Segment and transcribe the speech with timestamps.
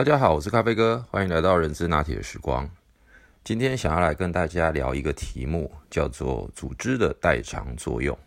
[0.00, 2.66] 大家好，我是咖啡哥，欢迎来到人资拿铁的时光。
[3.44, 8.18] 今天想要来跟大家聊一个题目，叫做组织的代偿作用。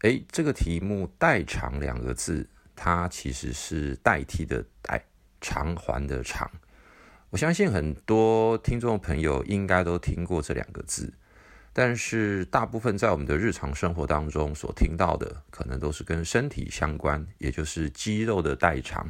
[0.00, 5.00] 诶，这个题目“代偿”两个字，它其实是代替的“代”，
[5.40, 6.50] 偿还的“偿”。
[7.30, 11.14] 我相信很多听众朋友应该都听过这两个字，
[11.72, 19.08] 但是大部分在我们的日常生活当中所听到的，可能都是跟身体相关，也就是肌肉的代偿。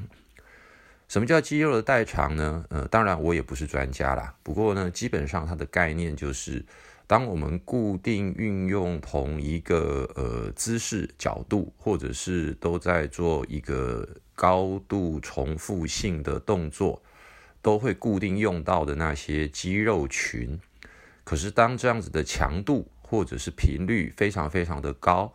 [1.09, 2.65] 什么叫肌肉的代偿呢？
[2.69, 4.35] 呃，当然我也不是专家啦。
[4.43, 6.63] 不过呢，基本上它的概念就是，
[7.07, 17.03] 当我们固定运用同一个呃姿势、角度，或者是都在做一个高度重复性的动作，
[17.63, 20.61] 都会固定用到的那些肌肉群。
[21.25, 25.33] 可是当这样子的强度或者是频率非常非常的高，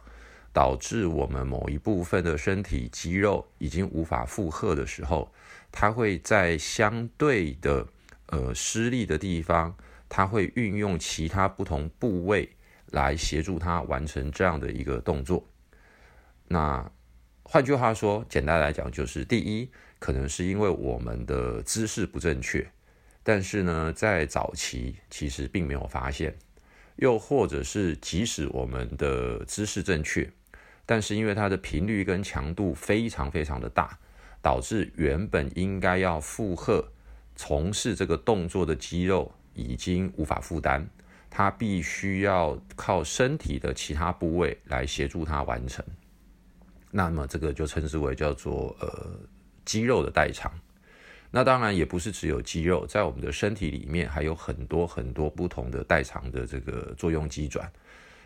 [0.54, 5.32] 导致我们某一部分的身体肌肉已经无法负荷的时候，
[5.76, 7.86] 它会在相对的
[8.28, 9.76] 呃施力的地方，
[10.08, 12.48] 它会运用其他不同部位
[12.92, 15.44] 来协助它完成这样的一个动作。
[16.48, 16.90] 那
[17.42, 19.68] 换句话说，简单来讲就是：第一，
[19.98, 22.70] 可能是因为我们的姿势不正确，
[23.24, 26.32] 但是呢，在早期其实并没有发现；
[26.98, 30.32] 又或者是即使我们的姿势正确，
[30.86, 33.98] 但是因为它的频率跟强度非常非常的大。
[34.44, 36.86] 导致原本应该要负荷
[37.34, 40.86] 从事这个动作的肌肉已经无法负担，
[41.30, 45.84] 它必须要靠身体的其他部位来协助它完成。
[46.92, 49.18] 那么这个就称之为叫做呃
[49.64, 50.52] 肌肉的代偿。
[51.32, 57.72] 那当然也不是只有肌肉，在我们的身体里面还有很多很多不同的代偿的这个作用机转。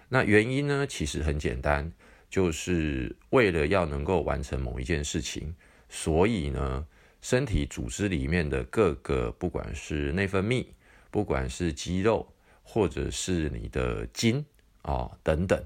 [0.09, 1.89] 那原因呢，其实很简单，
[2.27, 5.53] 就是为了要能够完成某一件事情。
[5.89, 6.85] 所以呢，
[7.21, 10.66] 身体组织里面的各个，不管是内分泌，
[11.09, 12.27] 不管是肌肉，
[12.63, 14.45] 或者是你的筋
[14.81, 15.62] 啊等等，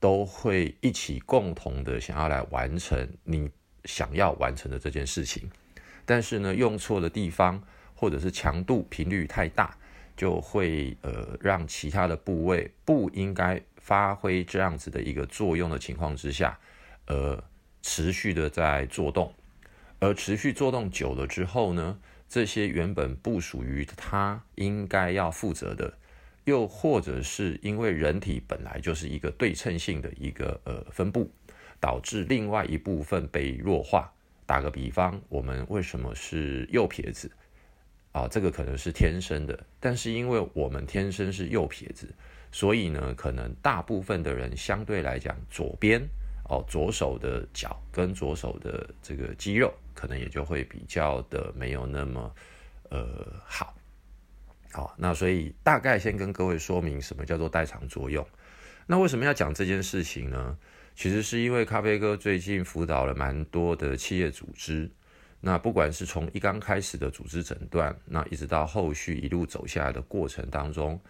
[0.00, 3.50] 都会一起共同的想要来完成你
[3.84, 5.50] 想要完成的这件事情。
[6.04, 7.62] 但是呢，用错的地方，
[7.94, 9.76] 或者是强度频率太大，
[10.16, 16.58] 就会呃让其他的部位不应该发挥这样子的一个作用的情况之下，
[17.06, 17.42] 呃，
[17.82, 19.32] 持续的在做动。
[19.98, 21.98] 而持续做动久了之后呢，
[22.28, 25.92] 这些原本不属于他应该要负责的，
[26.44, 31.30] 又或者是因为人体本来就是一个对称性的一个呃分布，
[31.80, 34.12] 导致另外一部分被弱化。
[34.44, 37.28] 打个比方，我们为什么是右撇子
[38.12, 38.28] 啊？
[38.28, 42.14] 这个可能是天生的，但是因为我们天生是右撇子，
[42.52, 46.00] 所以呢，可能大部分的人相对来讲左边。
[46.48, 52.34] 哦，左手的脚跟左手的这个肌肉，可能也就会比较的没有那么
[52.90, 53.74] 呃好。
[54.72, 58.26] 好，那所以大概先跟各位说明什么叫做代偿作用。
[58.86, 60.56] 那为什么要讲这件事情呢？
[60.94, 64.90] 其实是因为咖啡哥最近辅导了蛮多的企业组织，
[65.40, 71.00] 那不管是从一刚开始的组织诊断，那一直到后续一路走下来的过程当中，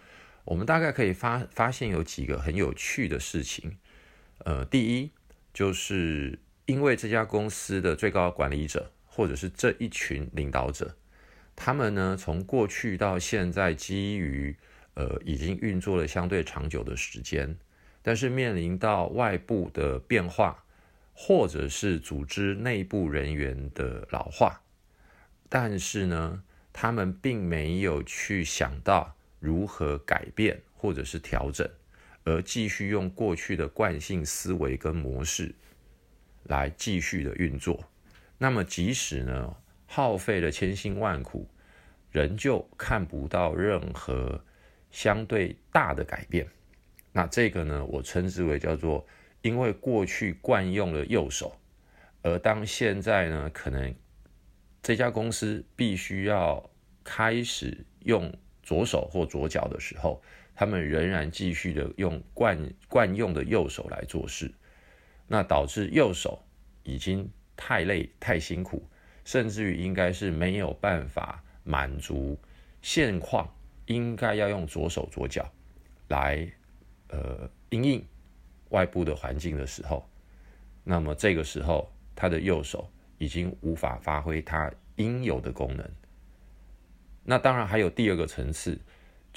[0.45, 3.77] 我们大概可以发发现有几个很有趣的事情。
[4.39, 5.11] 呃，第一。
[5.57, 6.37] 就是
[6.67, 10.95] 因为这家公司的最高管理者，或者是这一群领导者，
[11.55, 14.55] 他们呢从过去到现在，基于
[14.93, 17.57] 呃已经运作了相对长久的时间，
[18.03, 20.63] 但是面临到外部的变化，
[21.11, 24.61] 或者是组织内部人员的老化，
[25.49, 31.67] 但是呢，他们并没有去想到如何改变或者是调整。
[32.27, 35.55] 而继续用过去的惯性思维跟模式
[36.43, 37.81] 来继续的运作，
[38.37, 39.55] 那么即使呢
[39.85, 41.47] 耗费了千辛万苦，
[42.11, 44.43] 仍旧看不到任何
[44.91, 46.45] 相对大的改变。
[47.13, 49.07] 那这个呢，我称之为叫做
[49.41, 51.57] 因为过去惯用了右手，
[52.23, 53.95] 而当现在呢，可能
[54.83, 56.69] 这家公司必须要
[57.05, 58.29] 开始用
[58.61, 60.21] 左手或左脚的时候。
[60.59, 62.57] 他们仍然继续的用惯
[62.89, 64.51] 惯用的右手来做事，
[65.27, 66.43] 那导致右手
[66.81, 68.89] 已经太累太辛苦，
[69.23, 72.35] 甚至于应该是没有办法满足
[72.81, 73.47] 现况，
[73.85, 75.47] 应该要用左手左脚
[76.07, 76.51] 来
[77.09, 78.03] 呃应应
[78.69, 80.09] 外部的环境的时候，
[80.83, 82.89] 那么这个时候他的右手
[83.19, 85.87] 已经无法发挥他应有的功能。
[87.23, 88.81] 那当然还有第二个层次。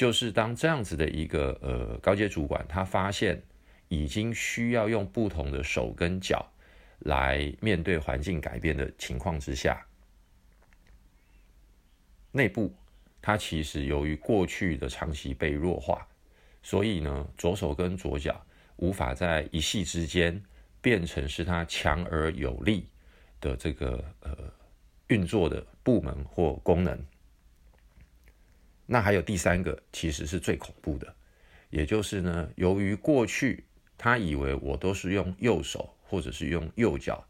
[0.00, 3.38] 就是当这样子的一个呃高阶主管，他发现
[3.88, 6.50] 已经需要用不同的手跟脚
[7.00, 9.86] 来面对环境改变的情况之下，
[12.32, 12.74] 内部，
[13.20, 16.08] 它其实由于过去的长期被弱化，
[16.62, 18.42] 所以呢，左手跟左脚
[18.76, 20.42] 无法在一系之间
[20.80, 22.88] 变成是它强而有力
[23.38, 24.34] 的这个呃
[25.08, 26.98] 运作的部门或功能。
[28.92, 31.14] 那还有第三个，其实是最恐怖的，
[31.70, 33.62] 也就是呢，由于过去
[33.96, 37.24] 他以为我都是用右手或者是用右脚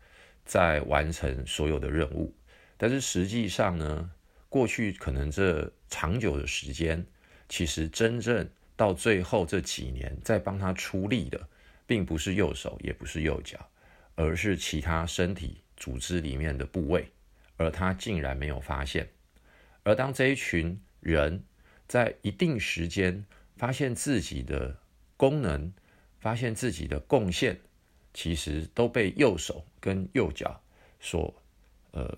[0.46, 2.34] 在完成所有的任务，
[2.78, 4.10] 但是实际上呢，
[4.48, 7.04] 过去可能这长久的时间，
[7.46, 11.46] 其实真正到最后这几年在帮他出力的，
[11.86, 13.58] 并不是右手，也不是右脚，
[14.14, 17.06] 而是其他身体组织里面的部位，
[17.58, 19.06] 而他竟然没有发现。
[19.82, 21.42] 而当这一群人，
[21.90, 23.26] 在一定时间
[23.56, 24.78] 发现自己的
[25.16, 25.72] 功能，
[26.20, 27.58] 发现自己的贡献，
[28.14, 30.62] 其实都被右手跟右脚
[31.00, 31.34] 所
[31.90, 32.16] 呃，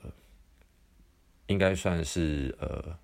[1.46, 2.98] 应该算是呃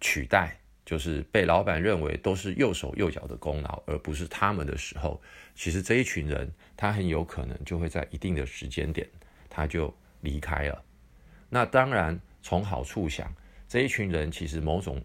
[0.00, 5.20] 取代，就是被老板认为都是右手右脚的功劳，而不是他们的时候，
[5.54, 9.06] 其实这一群人他很有可能就会在一定的时间点
[9.50, 10.82] 他就离开了。
[11.50, 13.30] 那当然从好处想，
[13.68, 15.04] 这一群人其实某种。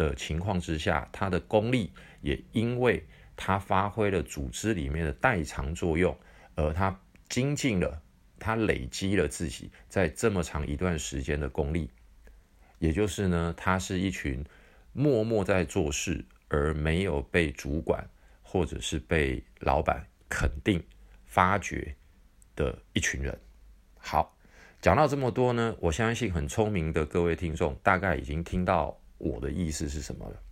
[0.00, 1.92] 的情况之下，他的功力
[2.22, 3.04] 也因为
[3.36, 6.18] 他发挥了组织里面的代偿作用，
[6.54, 6.98] 而他
[7.28, 8.00] 精进了，
[8.38, 11.90] 他累积了自己在这么长一段时间的功力，
[12.78, 14.42] 也就是呢，他是一群
[14.94, 18.02] 默默在做事而没有被主管
[18.42, 20.82] 或者是被老板肯定
[21.26, 21.94] 发掘
[22.56, 23.38] 的一群人。
[23.98, 24.34] 好，
[24.80, 28.98] 讲到这么多呢，我相信很聪明的各位听众大概已经听到。
[29.20, 30.42] 我的意思是什么了？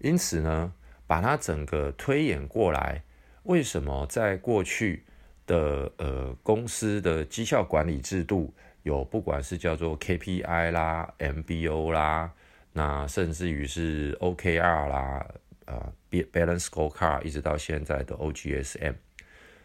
[0.00, 0.72] 因此呢，
[1.06, 3.02] 把它整个推演过来，
[3.44, 5.04] 为什么在过去
[5.46, 8.52] 的呃公司的绩效管理制度
[8.82, 12.32] 有不管是叫做 KPI 啦、MBO 啦，
[12.72, 15.26] 那甚至于是 OKR 啦、
[15.66, 18.94] 呃 Balance Scorecard，一直到现在的 OGSM，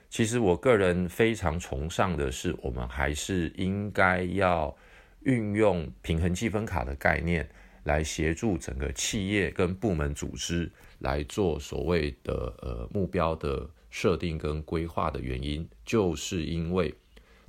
[0.10, 4.76] 其实我个人非常崇尚的是，我们还是应该要
[5.22, 7.50] 运用平衡积分卡的概念。
[7.90, 16.94] 来协助整个企业跟部门组织来做所谓的呃目标的设定跟规划的原因，就是因为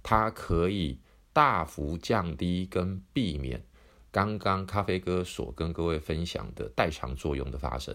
[0.02, 0.98] 它可以
[1.34, 3.62] 大幅降低跟避免
[4.10, 7.94] 刚刚咖啡哥所跟各位分享的代偿作用的发生。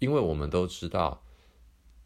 [0.00, 1.22] 因为我们都知道，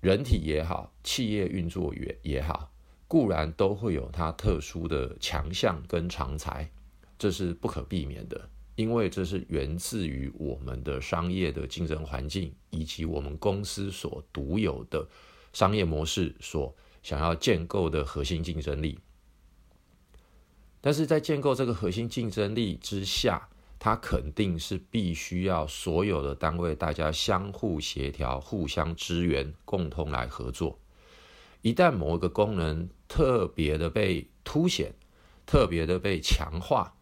[0.01, 2.71] 人体也好，企业运作也也好，
[3.09, 6.71] 固然都会有它特殊的强项跟长才，
[7.19, 8.51] 这是不可避免的。
[8.79, 15.05] 因为这是源自于我们的商业的竞争环境，以及我们公司所独有的
[15.53, 16.73] 商业模式所
[17.03, 18.97] 想要建构的核心竞争力。
[20.81, 23.49] 但是在建构这个核心竞争力之下，
[23.81, 30.79] 它肯定是必须要所有的单位大家相互协调、互相支援、共同来合作。
[31.63, 34.95] 一旦某一个功能特别的被凸显、
[35.45, 36.95] 特别的被强化，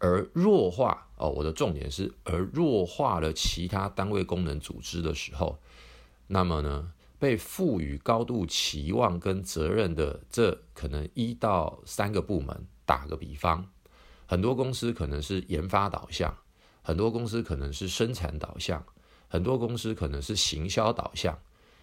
[0.00, 5.58] 而弱化哦，我的重点是，而弱化了其他单位功能组织的时候，
[6.26, 13.68] 那么呢，被赋予高度期望跟责任的这可能一到三个部门，打个比方，
[14.26, 16.34] 很多公司可能是研发导向，
[16.82, 18.82] 很多公司可能是生产导向，
[19.28, 21.38] 很多公司可能是行销导向，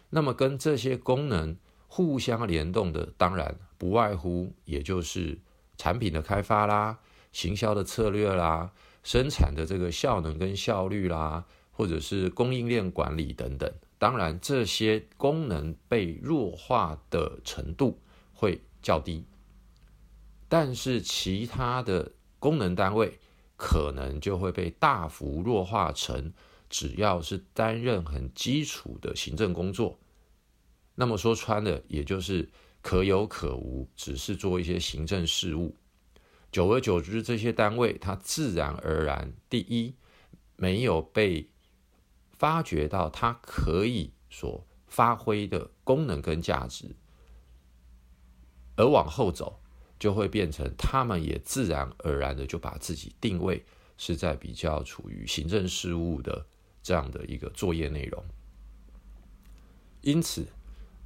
[0.09, 1.55] 那么跟这些功能
[1.87, 5.37] 互相联动的，当然不外乎也就是
[5.77, 6.97] 产品的开发啦。
[7.37, 17.99] 行销的策略啦，生产的这个效能跟效率啦，或者是供应链管理等等，当然这些功能被弱化的程度
[18.33, 19.23] 会较低，
[20.49, 23.19] 但是其他的功能单位
[23.55, 26.33] 可能就会被大幅弱化成，
[26.71, 29.99] 只要是担任很基础的行政工作，
[30.95, 32.49] 那么说穿了，也就是
[32.81, 35.75] 可有可无，只是做一些行政事务。
[36.49, 39.93] 久而久之，这些单位它自然而然，第一
[40.55, 41.51] 没有被
[42.31, 46.95] 发掘到它可以所发挥的功能跟价值，
[48.75, 49.61] 而往后走
[49.99, 53.65] 就会变成他们也自然而然的就把自己定位
[53.97, 56.47] 是在比较处于行政事务的
[56.81, 58.23] 这样的一个作业内容。
[60.01, 60.47] 因此，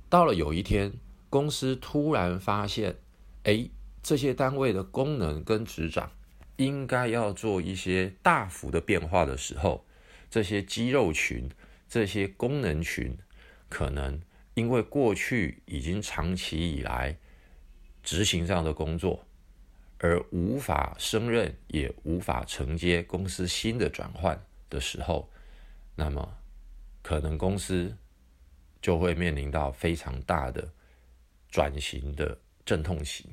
[0.07, 0.93] 到了有一天，
[1.29, 2.99] 公司突然发现，
[3.43, 3.69] 哎。
[4.03, 6.11] 这些单位的功能跟执掌
[6.57, 9.85] 应该要做一些大幅的变化的时候，
[10.29, 11.49] 这些肌肉群、
[11.87, 13.17] 这些功能群，
[13.69, 14.21] 可能
[14.53, 17.17] 因为过去已经长期以来
[18.03, 19.25] 执行这样的工作，
[19.99, 25.29] 而无法胜任，也无法承接公司新的转换的时候，
[25.95, 26.37] 那么
[27.01, 27.95] 可能公司
[28.81, 30.71] 就会面临到非常大的
[31.49, 33.29] 转型的阵痛期。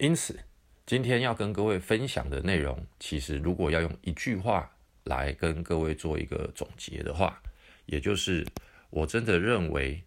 [0.00, 0.40] 因此，
[0.86, 4.70] 今天要跟各位分享的内容，其实如果要用一句话
[5.04, 7.42] 来跟各位做一个总结的话，
[7.84, 8.46] 也就是
[8.88, 10.02] 我真的认为。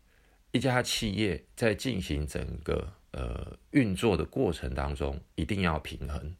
[0.55, 6.35] 一家企业在进行整个呃运作的过程当中，一定要平衡。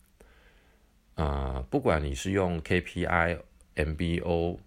[1.15, 3.39] 啊，不管你是用 KPI、
[3.75, 4.59] MBO、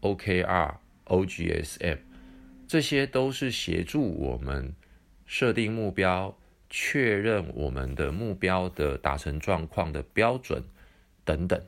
[0.00, 0.74] OKR、
[1.04, 1.98] OGSM，
[2.66, 4.74] 这些都是协助我们
[5.26, 6.34] 设定目标、
[6.68, 10.64] 确认我们的目标的达成状况的标准
[11.24, 11.60] 等等。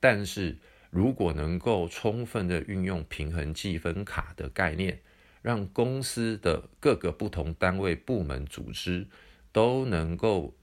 [0.00, 0.58] 但是
[0.90, 5.00] 如果能够充分的运用平衡计分卡的概念，
[5.42, 9.06] 让公司的各个不同单位、部门、组织
[9.52, 10.54] 都能够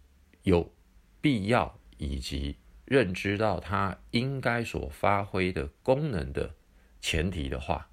[0.44, 0.74] 有
[1.20, 6.56] 必要以及认知到它应该所发挥的功能的
[7.00, 7.90] 前提的话，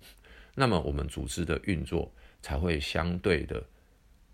[0.55, 3.65] 那么我们组织的运作才会相对的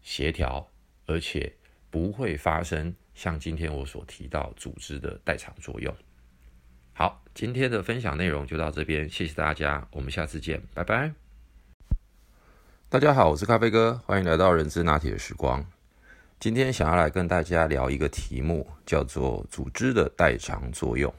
[0.03, 0.71] 协调，
[1.07, 1.53] 而且
[1.91, 5.95] 不会发生像今天我所提到组织的代偿作用。
[6.93, 11.13] 好，今天的分享内容就到这边，谢谢大家，我们下次见，拜拜。
[12.89, 15.65] 大家好，我是咖啡哥，欢迎来到人资拿铁的时光。
[16.39, 21.13] 今天想要来跟大家聊一个题目，叫做组织的代偿作用。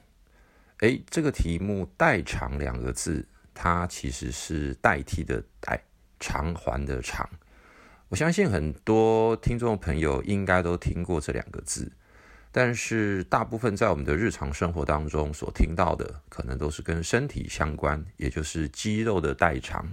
[0.80, 5.82] 诶，这个题目“代偿”两个字，它其实是代替的“代”，
[6.20, 7.28] 偿还的“偿”。
[8.16, 11.92] 我相信很多听众朋友应该都听过这两个字，
[12.50, 19.86] 但是大部分在我们的日常生活当中所听到的，可能都是跟身体相关，也就是肌肉的代偿。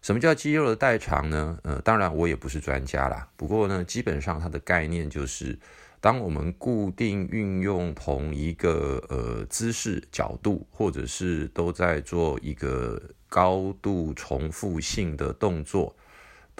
[0.00, 1.58] 什么叫肌肉的代偿呢？
[1.62, 3.28] 呃，当然我也不是专家啦。
[3.36, 5.58] 不过呢，基本上它的概念就是，
[6.00, 12.98] 当我们固定运用同一个呃姿势、角度，或者是都在做一个
[13.28, 15.94] 高度重复性的动作，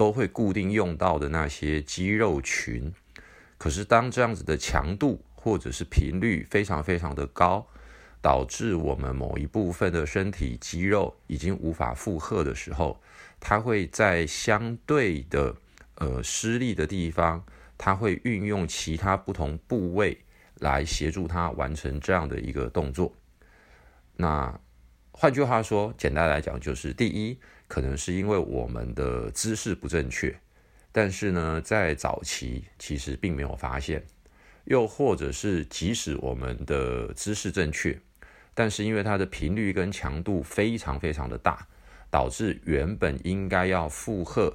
[0.01, 2.91] 都会固定用到的那些肌肉群。
[3.59, 7.67] 可是当这样子的强度或者是频率非常非常的高，
[8.23, 12.99] 导致我们某一部分的身体肌肉已经无法负荷的时候，
[13.39, 15.55] 它会在相对的
[15.97, 17.45] 呃失力的地方，
[17.77, 20.17] 它会运用其他不同部位
[20.61, 23.15] 来协助它完成这样的一个动作。
[24.17, 24.59] 那
[25.13, 27.39] 换句话说，简单来讲就是：第一，
[27.71, 30.37] 可能是因为我们的姿势不正确，
[30.91, 34.01] 但是呢，在早期其实并没有发现；
[34.65, 37.97] 又或者是即使我们的姿势正确，
[38.53, 41.65] 但是因为它的频率跟强度非常非常的大。
[42.13, 44.53] 导致原本应该要负荷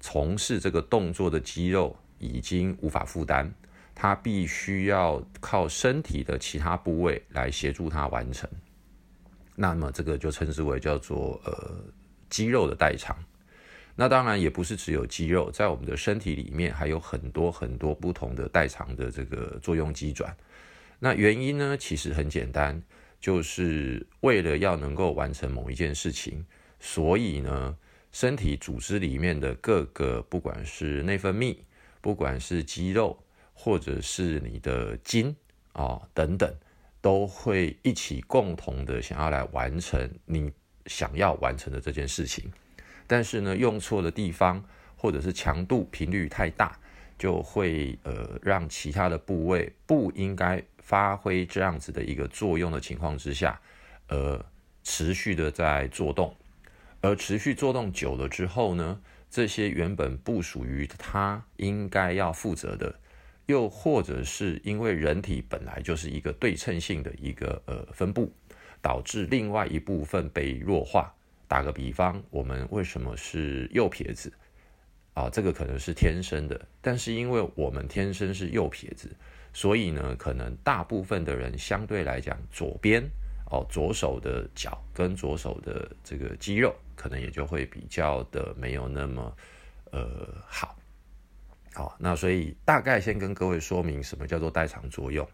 [0.00, 3.48] 从事这个动作的肌肉已经无法负担，
[3.94, 8.50] 它必须要靠身体的其他部位来协助它完成。
[9.54, 11.76] 那么这个就称之为叫做呃
[12.30, 13.16] 肌肉的代偿。
[13.94, 20.36] 那当然也不是只有肌肉，在我们的身体里面还有很多很多不同的代偿的这个作用机转。
[20.98, 22.82] 那原因呢，其实很简单，
[23.20, 26.44] 就是为了要能够完成某一件事情。
[26.78, 27.74] 所以呢，
[28.12, 31.56] 身体组织里面的各个，不管是内分泌，
[32.02, 33.18] 不管是肌肉，
[33.54, 35.34] 或者是你的筋
[35.72, 36.54] 啊等等，
[37.00, 40.52] 都会一起共同的想要来完成你
[40.86, 42.50] 想要完成的这件事情。
[43.06, 44.64] 但是呢，用错的地方，
[44.96, 46.78] 或者是强度频率太大，
[47.18, 53.60] 就会呃让其他的部位不应该发挥这样子的一个作用的情况之下，
[54.08, 54.44] 呃，
[54.82, 56.34] 持续的在做动。
[57.02, 59.00] 而持续做动久了之后呢，
[59.30, 62.98] 这些原本不属于他应该要负责的，
[63.46, 68.32] 又或者是因为人体本来就是一个对称性的一个呃分布，
[68.80, 71.12] 导致另外一部分被弱化。
[71.48, 74.32] 打个比方，我们为什么是右撇子
[75.14, 75.30] 啊？
[75.30, 79.14] 这个可能是天生的，但是因为我们天生是右撇子，
[79.52, 83.02] 所以呢，可能大部分的人相对来讲左边。
[83.48, 89.32] 哦，左手的脚跟左手的这个肌肉，可能也就会比较的没有那么
[89.92, 90.76] 呃好。
[91.72, 95.24] 好，那所以大概先跟各位说明什么叫做代偿作用。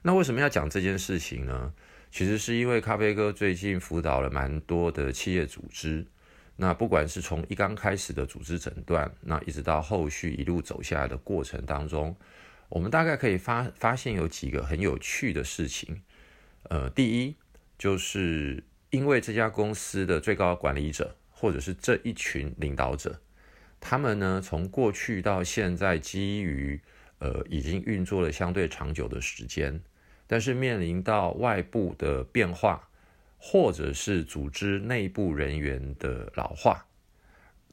[0.00, 1.70] 那为什么要讲这件事情呢？
[2.10, 6.06] 其实是因为咖啡哥最近辅导了蛮多的企业组织，
[6.56, 12.16] 那不管是从一刚开始的组织诊断，那一直到后续一路走下来的过程当中，
[12.68, 16.02] 我们大概可以发发现有几个很有趣的事情。
[16.64, 17.36] 呃，第一。
[17.80, 23.18] 就是因为这家公司的最高管理者，或者是这一群领导者，
[23.80, 26.78] 他们呢从过去到现在，基于
[27.20, 29.80] 呃已经运作了相对长久的时间，
[30.30, 32.88] 但是面临到外部的变化，
[33.36, 36.86] 或者是组织内部人员的老化，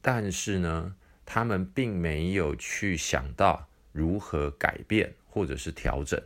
[0.02, 0.92] 但是呢，
[1.24, 6.20] 他们并没有去想到如何改变或者是调整，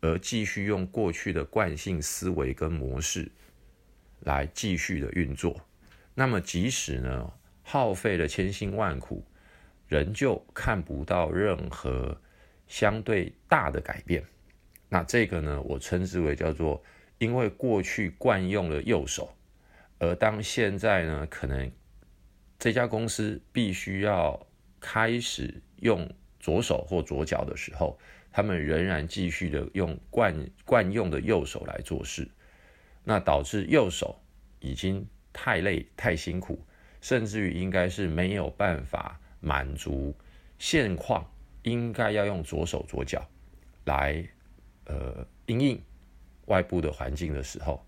[0.00, 3.28] 而继续用过去的惯性思维跟模式
[4.20, 5.60] 来继续的运作。
[6.14, 7.32] 那么，即使呢
[7.64, 9.24] 耗费了千辛万苦，
[9.88, 12.16] 仍旧看不到任何
[12.68, 14.22] 相对大的改变。
[14.92, 16.84] 那这个呢，我称之为叫做，
[17.16, 19.34] 因为过去惯用了右手，
[19.98, 21.72] 而当现在呢，可能
[22.58, 24.46] 这家公司必须要
[24.78, 26.06] 开始用
[26.38, 27.98] 左手或左脚的时候，
[28.30, 32.28] 他们仍然继续的用惯惯用的右手来做事，
[33.02, 34.20] 那导致右手
[34.60, 35.08] 已经。
[35.34, 36.62] 太累、太辛苦，
[37.00, 40.14] 甚至于应该是没有办法满足
[40.58, 41.26] 现况，
[41.62, 43.26] 应该要用左手左脚
[43.86, 44.22] 来
[44.84, 45.82] 呃应应
[46.46, 47.84] 外部的环境的时候，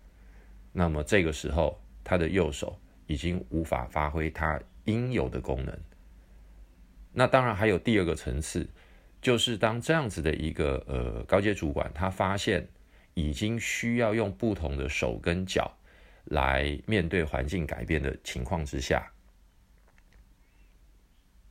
[0.72, 5.78] 那么这个时候他的右手已经无法发挥他应有的功能。
[7.12, 8.68] 那当然还有第二个层次，
[9.20, 12.66] 就是当这样子的一个呃高阶主管，他发现
[13.14, 15.76] 已经需要用不同的手跟脚。
[16.28, 19.12] 来面对环境改变的情况之下，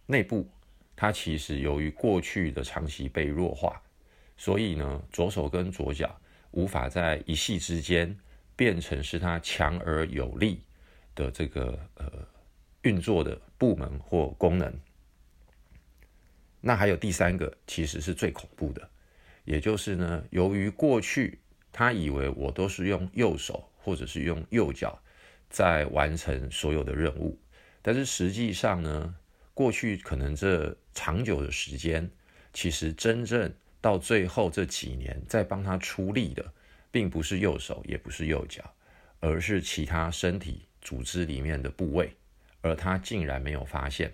[0.07, 0.50] 内部
[0.95, 3.79] 它其实由于过去的长期被弱化，
[4.37, 6.19] 所以呢，左手跟左脚
[6.51, 8.17] 无法在一夕之间
[8.55, 10.61] 变成是它强而有力
[11.15, 12.11] 的这个呃
[12.81, 14.73] 运作的部门或功能。
[16.61, 18.89] 那还有第三个，其实是最恐怖的，
[19.43, 21.39] 也就是呢，由于过去
[21.71, 23.69] 他以为我都是用右手。
[23.85, 24.97] 或者是用右脚
[25.49, 27.37] 在完成所有的任务，
[27.81, 29.13] 但是实际上呢，
[29.53, 32.09] 过去可能这长久的时间，
[32.53, 36.53] 其实真正到最后这几年在帮他出力的，
[36.89, 38.63] 并不是右手，也不是右脚，
[39.19, 42.15] 而是其他身体组织里面的部位，
[42.62, 44.13] 而他竟然没有发现。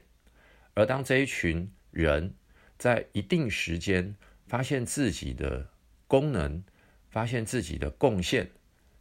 [0.73, 2.33] 而当这一群人
[2.79, 4.15] 在一定时间
[4.47, 5.69] 发现自己的
[6.07, 6.63] 功能，
[7.11, 8.49] 发现自己的贡献。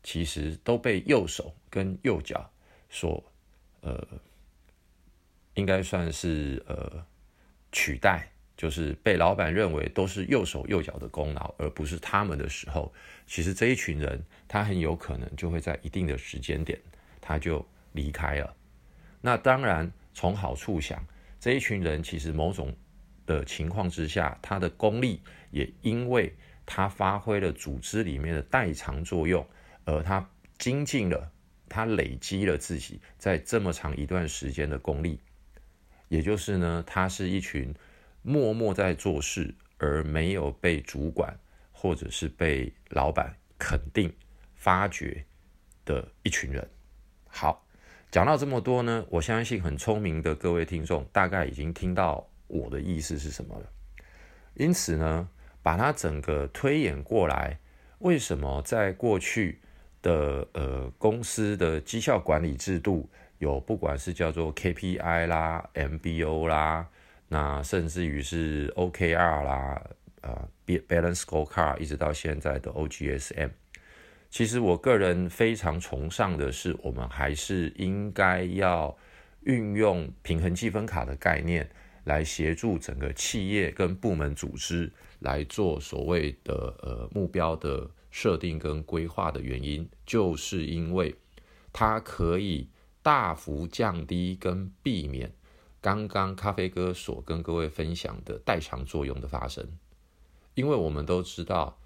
[0.01, 2.51] 其实都被右手跟右脚
[2.88, 3.23] 所，
[3.81, 4.07] 呃，
[5.55, 7.05] 应该算是呃
[7.73, 12.92] 取代，就是被老板认为都是右手右脚的功劳，而不是他们的时候，
[13.27, 16.79] 其实这一群人他很有可能就会在一定的时间点
[17.21, 18.55] 他就离开了。
[19.21, 21.03] 那当然从好处想，
[21.38, 22.75] 这一群人其实某种
[23.25, 26.35] 的情况之下，他的功力也因为
[26.66, 29.47] 他发挥了组织里面的代偿作用。
[29.85, 31.31] 而他精进了，
[31.68, 35.18] 他累积了自己在这么长一段时间的功力，
[36.09, 37.75] 也就是呢，他是一群
[38.23, 41.39] 默默在做事而没有被主管
[41.73, 44.13] 或者是被老板肯定
[44.55, 45.25] 发掘
[45.85, 46.69] 的一群人。
[47.27, 47.67] 好，
[48.11, 53.67] 讲到这么多呢，我相信很聪明的各位听众大概已经听到我的意思是什么了。
[54.55, 55.29] 因此呢，
[55.63, 57.59] 把它整个推演过来，
[57.99, 59.61] 为什么在过去？
[60.01, 66.89] 的呃，公司的绩效管理制度有，不管是叫做 KPI 啦、MBO 啦，
[67.29, 69.91] 那甚至于是 OKR 啦，
[70.23, 73.51] 呃，Balance Scorecard，一直到现在的 OGSM。
[74.31, 78.97] 其实我个人非常崇尚的是，我们还是应该要
[79.43, 81.69] 运用平衡积分卡的概念，
[82.05, 87.91] 来协助整个企业跟部门组织来做所谓的呃目标的。
[88.11, 91.14] 设定跟规划的原因，就是因为
[91.75, 92.67] 它可以
[93.03, 95.31] 大幅降低跟避免
[95.81, 99.67] 刚刚咖啡哥所跟各位分享的代偿作用的发生。
[100.55, 101.79] 因为我们都知道，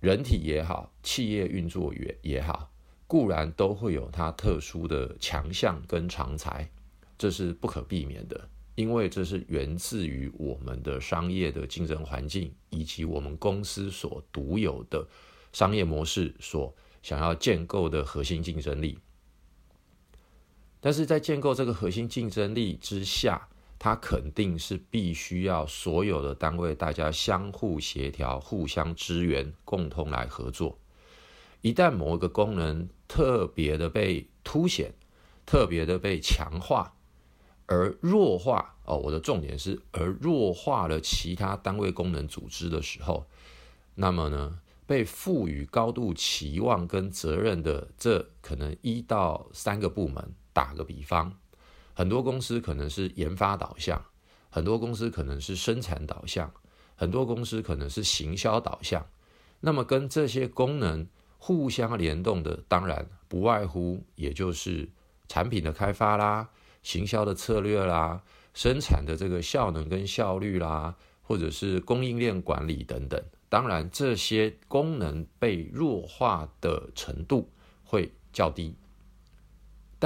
[0.00, 2.70] 人体也好，企业运作也也好，
[3.06, 6.70] 固然都会有它特殊的强项跟长才，
[7.16, 8.48] 这是不可避免的。
[8.74, 15.06] 因为这是源自于我们的商业的竞争环境，以及我们公司所独有的。
[15.52, 18.98] 商业模式所想要建构的核心竞争力，
[20.86, 30.78] 但是在建构这个核心竞争力之下，它肯定是必须要所有的单位大家相互协调、互相支援、共同来合作。
[31.60, 34.94] 一旦某一个功能特别的被凸显、
[35.44, 36.94] 特别的被强化，
[37.66, 43.26] 而弱化哦，我的重点是而弱化了其他单位功能组织的时候，
[43.96, 44.60] 那么呢？
[44.86, 51.30] 被赋予高度期望跟责任的这可能一到三个部门，打个比方，
[51.92, 54.02] 很多公司可能是研发导向，
[54.48, 56.50] 很多公司可能是生产导向，
[56.94, 59.06] 很多公司可能是行销导向，
[59.60, 64.88] 那么跟这些功能互相联动的，当然不外乎也就是
[65.28, 66.48] 产品的开发啦、
[66.82, 68.22] 行销的策略啦、
[68.54, 73.22] 生产的这个效能跟效率啦，或者是供应链管理等等。
[73.50, 77.52] 当然，这些功能被弱化的程度
[77.84, 78.74] 会较低，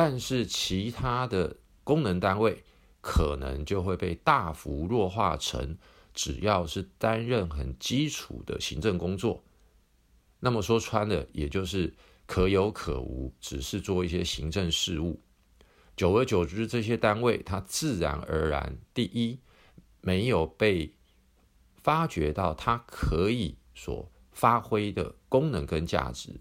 [0.03, 2.65] 但是其他的功能单位
[3.03, 5.77] 可能就会被大幅弱化成。
[6.15, 9.45] 只要是担任很基础的行政工作，
[10.39, 15.21] 那么说穿了，也就是可有可无，只是做一些行政事务。
[15.95, 19.39] 久而久之，这些单位它自然而然，第一
[20.01, 20.95] 没有被
[21.83, 26.41] 发掘到它可以所发挥的功能跟价值，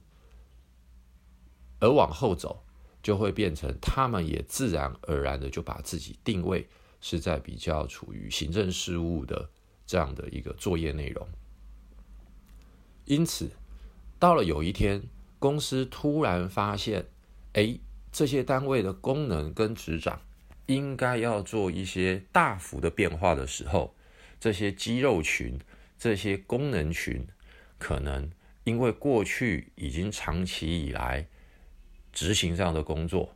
[1.82, 2.64] 而往后走，
[3.02, 6.68] 就会变成他们也自然而然的就把自己定位
[7.02, 9.50] 是在比较处于行政事务的。
[9.86, 11.28] 这样的一个作业内容，
[13.06, 13.50] 因此
[14.20, 15.02] 到了有一天，
[15.40, 17.08] 公司突然发现，
[17.54, 17.80] 哎，
[18.12, 20.22] 这些单位的功能跟职掌
[20.68, 23.96] 应该要做一些大幅的变化的时候，
[24.40, 25.58] 这些肌肉群、
[25.98, 27.26] 这些功能群，
[27.80, 28.30] 可能
[28.66, 31.28] 因为过去已经长期以来
[32.12, 33.36] 执行这样的工作，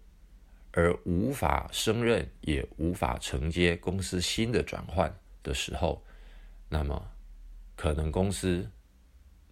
[0.71, 6.03] 而无法胜任，也无法承接公司新的转换的时候。
[6.69, 7.11] 那么，
[7.75, 8.67] 可能公司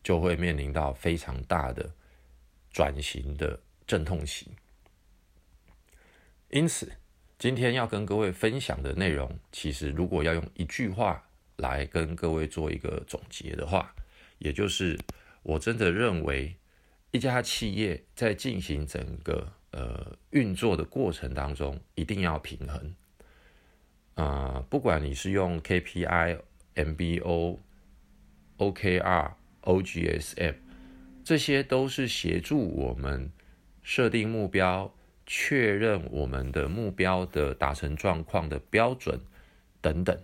[0.04, 1.90] 就会面临到非常大的
[2.72, 4.50] 转型的阵痛期。
[6.50, 6.92] 因此，
[7.38, 11.24] 今天要跟各位分享的内容，其实如果要用一句话
[11.58, 13.94] 来跟各位做一个总结的话，
[14.40, 15.00] 也就是
[15.44, 16.56] 我真的认为，
[17.12, 22.96] 一家企业在进行整个呃运作的过程当中，一定要平衡。
[24.16, 26.40] 啊，不管你是用 KPI。
[26.74, 27.58] MBO、
[28.58, 30.56] OKR、OGSM，
[31.22, 33.30] 这些都是协助我们
[33.84, 34.96] 设定目标、
[35.26, 39.20] 确认我们的目标的达成状况的标准
[39.82, 40.18] 等等。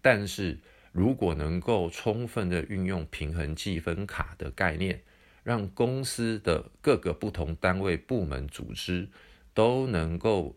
[0.00, 0.58] 但是
[0.92, 5.02] 如果能够充分的运用平衡计分卡的概念，
[5.44, 9.08] 让公司的各个不同单位、部门、组织
[9.54, 10.56] 都能够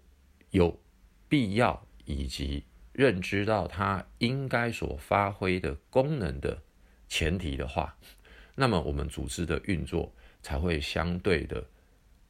[0.50, 0.80] 有
[1.30, 2.63] 必要以及。
[2.93, 6.60] 认知到它应该所发挥的功能的
[7.08, 7.95] 前提的话，
[8.56, 11.63] 那么我们组织的运作才会相对的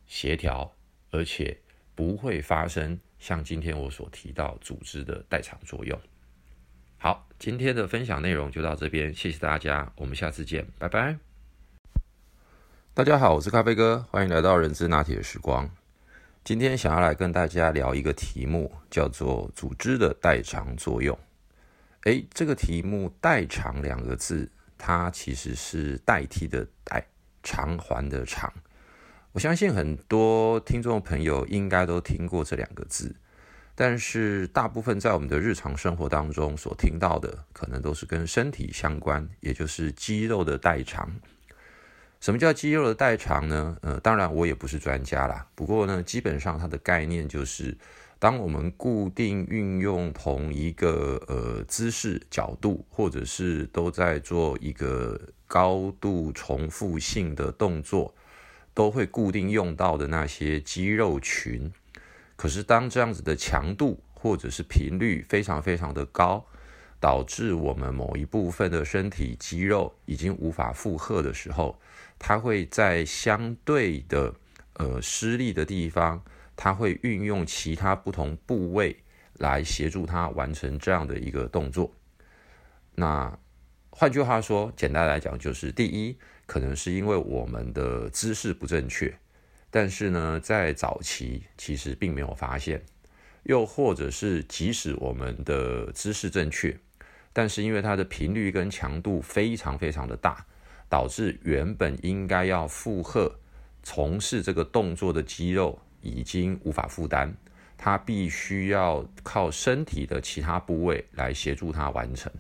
[0.08, 0.76] 协调，
[1.10, 1.58] 而且
[1.96, 5.98] 不会发生像今天我所提到组织的代偿作用。
[6.98, 11.27] 好，今天的分享内容就到这边，谢谢大家，我们下次见，拜拜。
[12.98, 15.70] 大家好，我是咖啡哥，欢迎来到人之拿铁时光。
[16.44, 21.16] 今天想要来跟大家聊一个题目，叫做组织的代偿作用。
[22.06, 27.06] 诶，这个题目“代偿”两个字，它其实是代替的“代”，
[27.44, 28.52] 偿还的“偿”。
[29.32, 33.16] 我相信很多听众朋友应该都听过这两个字，
[33.76, 41.08] 但是大部分在我们的日常生活当中所听到的，可能都是跟身体相关，也就是肌肉的代偿。
[42.20, 43.78] 什么叫肌肉的代偿呢？
[43.82, 45.48] 呃，当然我也不是专家啦。
[45.56, 47.78] 不过呢，基本上它的概念就是，
[48.20, 58.14] 当我们固定运用同一个呃姿势、角度，或者是都在做一个高度重复性的动作，
[58.74, 61.72] 都会固定用到的那些肌肉群。
[62.36, 66.44] 可是当这样子的强度或者是频率非常非常的高，
[67.00, 71.80] 导致我们某一部分的身体肌肉已经无法负荷的时候，
[72.20, 74.34] 它会在相对的
[74.74, 76.24] 呃失力的地方，
[76.56, 78.96] 它会运用其他不同部位
[79.34, 81.94] 来协助它完成这样的一个动作。
[82.96, 83.38] 那
[83.90, 89.16] 换句话说，简单来讲就是：第一，可能是因为我们的姿势不正确，
[89.70, 92.80] 但是呢，在早期其实并没有发现；
[93.44, 96.78] 又或者是即使我们的姿势正确，
[97.34, 100.46] 但是因为它的频率跟强度非常非常的大。
[100.90, 103.34] 导致原本应该要负荷
[103.84, 107.34] 从事这个动作的肌肉已经无法负担，
[107.78, 112.32] 它必须要靠身体的其他部位来协助它完成。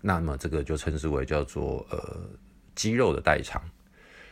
[0.00, 2.20] 那么这个就称之为叫做呃
[2.74, 3.62] 肌肉的代偿。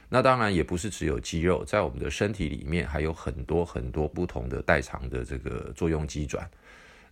[0.09, 6.49] 那当然也不是只有肌肉，在我们的身体里面还有很多很多不同的代偿的这个作用机转。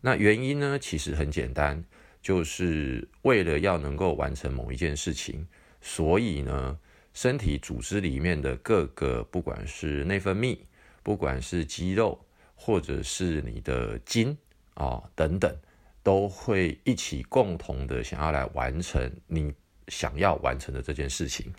[0.01, 1.85] 那原因呢，其实很简单，
[2.23, 5.47] 就是为了要能够完成某一件事情。
[5.89, 6.77] 所以呢，
[7.15, 10.59] 身体组织里面的各个，不管是内分泌，
[11.05, 12.19] 不管是肌肉，
[12.57, 14.37] 或者是你的筋
[14.75, 15.57] 啊等等，
[16.03, 19.55] 都会一起共同的想要来完成你
[19.87, 21.55] 想要完成的这件事情，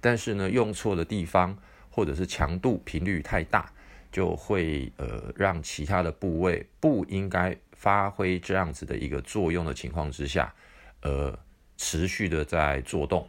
[0.00, 1.56] 但是呢，用错的地方
[1.88, 3.72] 或者是强度频率太大，
[4.10, 10.52] 就会呃让其他的部位不应该发挥这样子的一个作用的情况之下，
[11.02, 11.38] 呃，
[11.76, 13.28] 持续的在做动，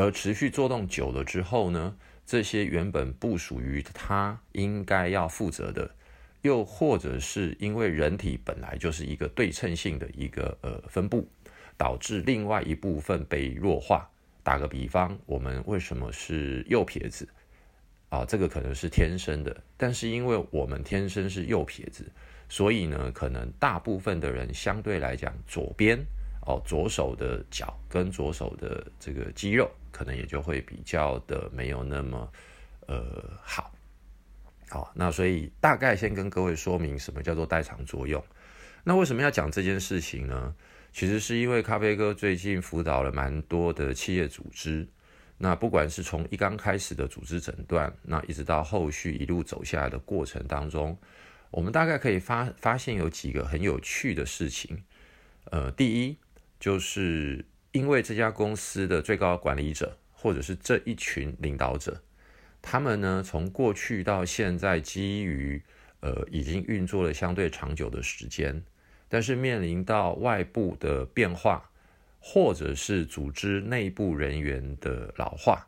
[0.00, 5.94] 而持续做动久了之后呢，这些原本不属于它应该要负责的。
[6.40, 11.28] 又或者是因为人体本来就是一个对称性的一个呃分布，
[11.76, 14.08] 导致另外一部分被弱化。
[14.42, 17.28] 打个比方，我们为什么是右撇子
[18.08, 18.24] 啊？
[18.24, 22.10] 这个可能是天生的，但是因为我们天生是右撇子，
[22.48, 26.02] 所以呢，可能大部分的人相对来讲，左边
[26.50, 32.30] 哦左手的脚跟左手的这个肌肉，可能也就会比较的没有那么
[32.86, 33.72] 呃好。
[34.68, 38.22] 好，那所以大概先跟各位说明什么叫做代偿作用。
[38.84, 40.54] 那为什么要讲这件事情呢？
[40.92, 44.88] 其实是因为咖啡哥最近辅导了蛮多的企业组织，
[45.38, 50.96] 那不管是从一刚开始的组织诊断，那一直到后续一路走下来的过程当中，
[51.50, 54.82] 我们大概可以发发现有几个很有趣的事情。
[55.44, 56.16] 呃，第一
[56.60, 62.00] 就是因为这家公司的最高管理者，或者是这一群领导者。
[62.62, 65.62] 他们呢，从过去到现在，基于
[66.00, 68.62] 呃已经运作了相对长久的时间，
[69.08, 71.70] 但是面临到外部的变化，
[72.18, 75.66] 或者是组织内部人员的老化，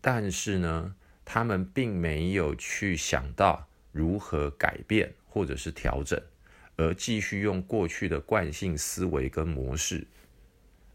[0.00, 6.22] 但是呢，他们并没有去想到如何改变或者是调整，
[6.76, 10.06] 而继续用过去的惯性思维跟模式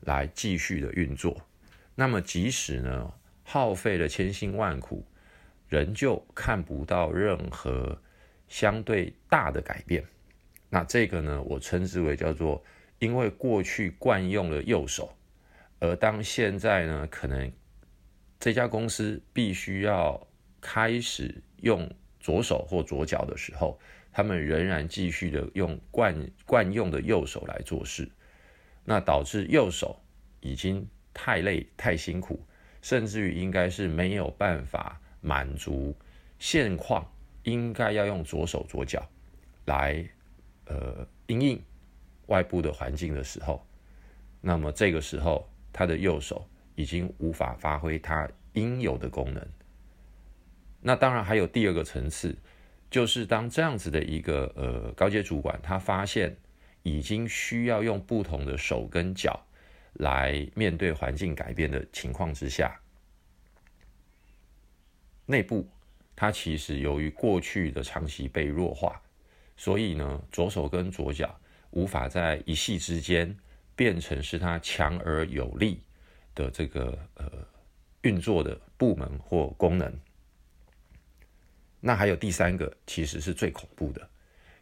[0.01, 1.41] 来继续的运作。
[1.95, 3.13] 那么，即使呢？
[3.43, 5.05] 耗费了千辛万苦，
[5.67, 7.99] 仍旧看不到任何
[8.47, 10.01] 相对大的改变。
[10.69, 12.63] 那这个呢，我称之为叫做，
[12.99, 15.13] 因为过去惯用了右手，
[15.79, 17.51] 而当现在呢，可能
[18.39, 20.25] 这家公司必须要
[20.61, 23.77] 开始用左手或左脚的时候，
[24.11, 28.09] 他们仍然继续的用惯惯用的右手来做事，
[28.83, 29.99] 那导致右手
[30.39, 32.45] 已经太累太辛苦。
[32.81, 35.95] 甚至于应该是没有办法满足
[36.39, 37.07] 现况，
[37.43, 39.07] 应该要用左手左脚
[39.65, 40.03] 来
[40.65, 41.63] 呃应应
[42.25, 43.63] 外部的环境的时候，
[44.41, 46.43] 那么这个时候他的右手
[46.73, 49.47] 已经无法发挥它应有的功能。
[50.81, 52.35] 那当然还有第二个层次，
[52.91, 56.37] 就是当这样子的一个呃高阶主管，他发现
[56.83, 59.43] 已经需要用不同的手跟脚。
[59.95, 62.79] 来面对环境改变的情况之下，
[65.25, 65.67] 内部
[66.15, 69.01] 它其实由于过去的长期被弱化，
[69.57, 71.37] 所以呢，左手跟左脚
[71.71, 73.37] 无法在一夕之间
[73.75, 75.81] 变成是它强而有力
[76.33, 77.29] 的这个呃
[78.03, 79.93] 运作的部门或功能。
[81.81, 84.07] 那还有第三个，其实是最恐怖的，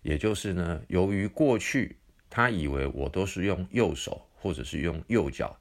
[0.01, 1.95] 也就是呢，由于过去
[2.31, 4.25] 他以为我都是用右手。
[4.41, 5.53] 或者是用右脚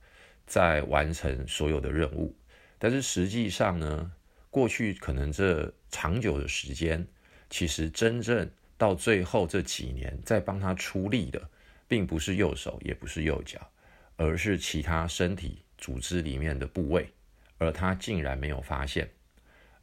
[0.47, 2.33] 在完成所有的任务，
[2.79, 4.13] 但是实际上呢，
[4.51, 7.05] 过去可能这长久的时间，
[7.51, 11.51] 其实真正到最后这几年在帮他出力的，
[11.89, 13.59] 并不是右手，也不是右脚，
[14.15, 17.13] 而是其他身体组织里面的部位，
[17.59, 19.11] 而他竟然没有发现。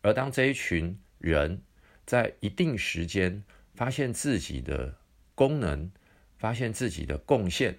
[0.01, 1.61] 而当这一群人
[2.05, 4.95] 在一定时间发现自己的
[5.33, 5.91] 功能，
[6.37, 7.77] 发现自己的贡献。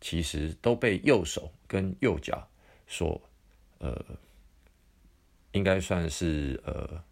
[0.00, 2.46] 其实都被右手跟右脚
[2.86, 3.18] 所，
[3.78, 4.04] 呃，
[5.52, 7.02] 应该算是呃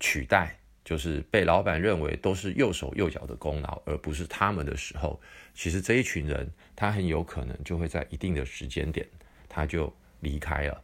[0.00, 5.20] 取代，就是被老板认为都是右手右脚的功劳，而不是他们的时候，
[5.54, 9.08] 其实这一群人他很有可能就会在一定的时间点
[9.48, 10.82] 他就离开了。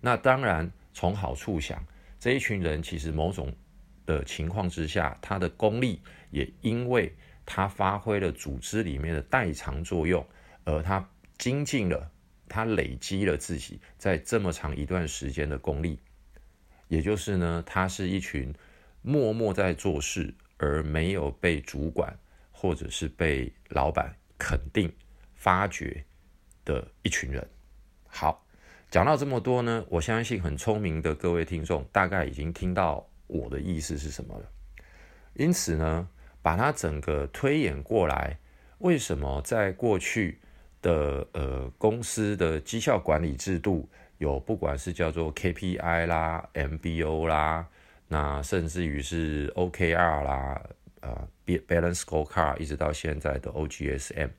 [0.00, 1.84] 那当然从好处想，
[2.26, 3.54] 这一群人其实某种
[4.04, 10.26] 的情况之下，他的功力也因为他发挥了组织里面的代偿作用。
[10.64, 11.08] 而他
[11.38, 12.10] 精进了，
[12.48, 16.00] 他累积了自己在这么长一段时间的功力，
[16.88, 18.52] 也就是呢，他是一群
[19.02, 22.12] 默默在做事而没有被主管
[22.50, 24.92] 或者是被老板肯定
[25.36, 26.04] 发掘
[26.64, 27.48] 的一群人。
[28.08, 28.44] 好，
[28.90, 34.46] 讲到这么多呢，我相信很聪明的各位听众大概已经听到我的意思是什么了。
[35.34, 36.08] 因此呢，
[36.42, 38.38] 把它整个推演过来，
[38.78, 40.40] 为什么在过去？
[40.82, 47.66] 的呃，公司的绩效管理制度有，不管是叫做 KPI 啦、MBO 啦，
[48.06, 50.62] 那甚至于是 OKR 啦，
[51.00, 54.30] 呃，Balance Scorecard，一直到现在的 OGSM，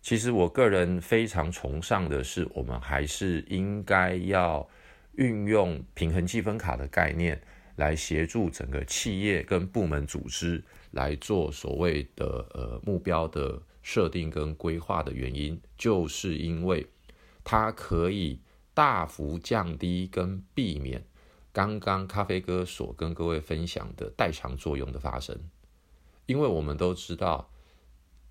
[0.00, 4.66] 其实我个人非常崇尚的是，我们还是应该要
[5.16, 7.38] 运用平衡积分卡的概念，
[7.76, 16.86] 来协助整个企业跟部门组织来做所谓的呃目标的设定跟规划的原因，就是因为
[17.44, 18.40] 它可以
[18.72, 21.04] 大幅降低跟避免
[21.52, 25.36] 刚刚咖啡哥所跟各位分享的代偿作用的发生，
[26.26, 27.50] 因为我们都知道。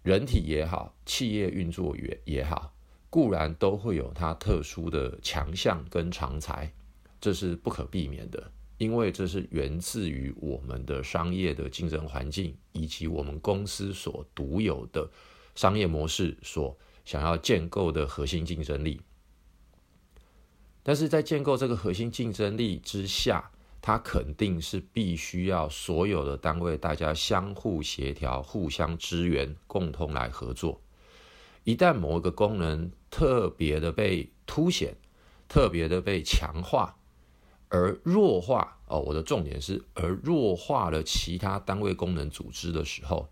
[0.08, 2.74] 人体也好，企业运作也也好，
[3.10, 6.72] 固然都会有它特殊的强项跟长才，
[7.20, 15.12] 这是不可避免的，因为这是源自于我们的商业的竞争环境，以及我们公司所独有的
[15.56, 19.02] 商业模式所想要建构的核心竞争力。
[20.84, 30.82] 但是在建构这个核心竞争力之下，它肯定是必须要所有的单位大家相互协调、互相支援、共同来合作。
[31.63, 34.96] 一旦某一个功能特别的被凸显、
[35.48, 36.98] 特别的被强化，
[37.70, 43.30] 而弱化哦，我的重点是而弱化了其他单位功能组织的时候，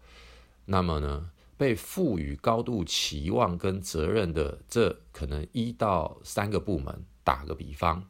[0.66, 8.10] 那么呢，被赋予高度期望跟责任的这可能一到三个部门，打个比方。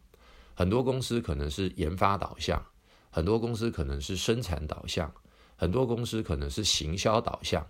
[0.58, 2.66] 很多公司可能是研发导向，
[3.10, 5.14] 很多公司可能是生产导向，
[5.58, 7.68] 很多公司可能是行销导向。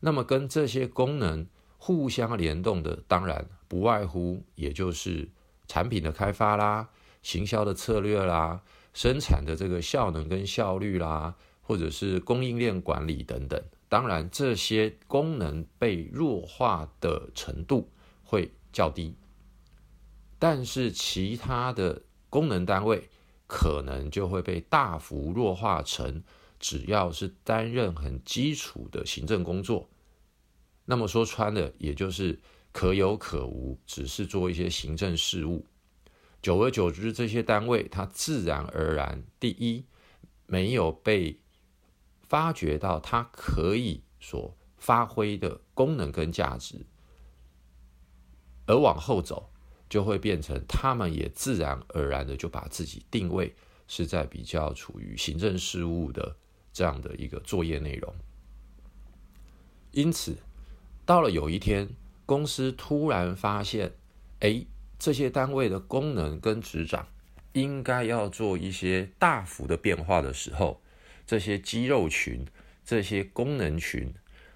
[0.00, 1.46] 那么跟这些功能
[1.78, 5.28] 互相联动的，当然不外乎也就是
[5.68, 6.88] 产品的开发啦、
[7.22, 8.60] 行销的策略啦、
[8.92, 13.62] 生产的这个效能跟效率啦，或者是供应链管理等等。
[13.88, 17.88] 当然，这些功能被弱化的程度
[18.24, 19.14] 会较低，
[20.40, 22.02] 但是其他的。
[22.34, 23.08] 功能单位
[23.46, 26.24] 可能就会被大幅弱化成，
[26.58, 29.88] 只要是担任很基础的行政工作，
[30.84, 32.40] 那么说穿了，也就是
[32.72, 35.64] 可有可无，只是做一些行政事务。
[36.42, 39.84] 久而久之，这些单位它自然而然，第一
[40.46, 41.38] 没有被
[42.20, 46.84] 发掘到它可以所发挥的功能跟价值，
[48.66, 49.52] 而往后走。
[49.88, 53.54] 就会变成，他们也自然而然的就把自己定位
[53.86, 56.36] 是在比较处于行政事务的
[56.72, 58.12] 这样的一个作业内容。
[59.92, 60.36] 因此，
[61.06, 61.88] 到了有一天，
[62.26, 63.92] 公司突然发现，
[64.40, 64.66] 哎，
[64.98, 67.06] 这些单位的功能跟职掌
[67.52, 70.82] 应该要做一些大幅的变化的时候，
[71.24, 72.44] 这些肌肉群、
[72.84, 74.12] 这些功能群，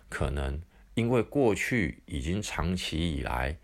[0.09, 0.61] 可能
[0.95, 3.59] 因为过去已经长期以来。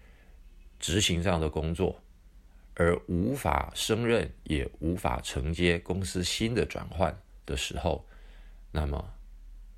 [0.84, 1.98] 执行这样的工作，
[2.74, 8.06] 而无法胜任，也无法承接公司新的转换的时候，
[8.70, 9.14] 那么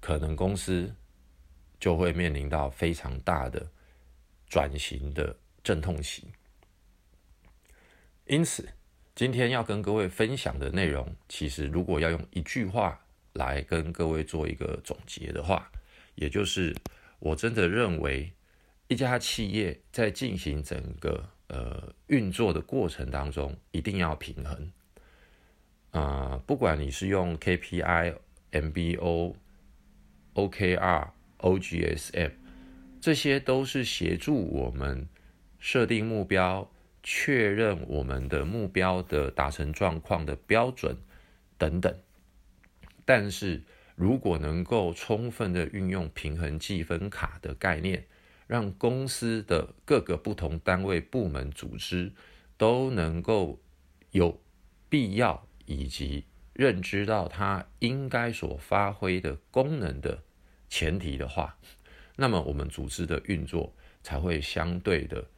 [0.00, 0.92] 可能公司
[1.78, 3.70] 就会面临到非常大的
[4.48, 6.26] 转型的阵痛期。
[8.26, 8.68] 因此，
[9.14, 13.00] 今天要跟各位分享的内容，其实如果要用一句话
[13.34, 15.70] 来跟各位做一个总结的话，
[16.16, 16.74] 也就是
[17.20, 18.32] 我真的认为。
[18.88, 24.72] 一家企业在进行整个呃运作的过程当中，一定要平衡。
[25.90, 28.14] 啊，不管你是用 KPI、
[28.52, 29.34] MBO、
[30.34, 32.32] OKR、OGSM，
[33.00, 35.08] 这些都是协助我们
[35.58, 36.70] 设定目标、
[37.02, 40.96] 确认我们的目标的达成状况的标准
[41.58, 41.96] 等等。
[43.04, 43.62] 但是
[43.94, 48.04] 如果能够充分的运用平衡计分卡的概念，
[48.46, 52.12] 让公司的各个不同单位、部门、组织
[52.56, 53.60] 都能够
[54.10, 54.40] 有
[54.88, 60.22] 必要以及认知到它应该所发挥的功能的
[60.68, 61.58] 前提的话，
[62.16, 65.28] 那么我们组织的运作才会相对的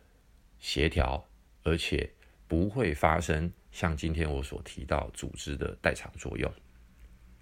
[0.58, 1.26] 协调，
[1.64, 2.10] 而且
[2.46, 6.52] 不会发生像今天我所提到组织的代偿作用。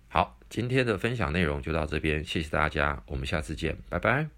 [0.09, 4.36] 好，今天的分享内容就到这边，谢谢大家，我们下次见，拜拜。